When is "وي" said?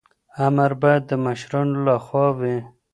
2.39-2.57